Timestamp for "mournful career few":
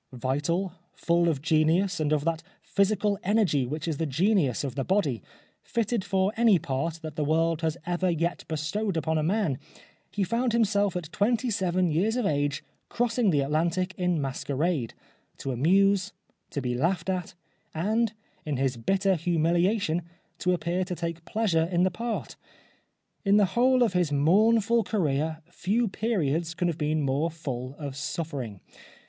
24.11-25.87